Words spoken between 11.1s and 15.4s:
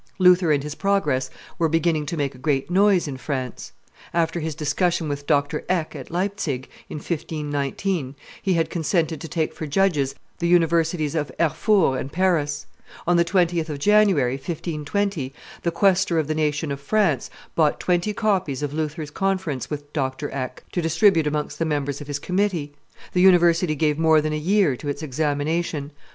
of Erfurt and Paris; on the 20th of January, 1520,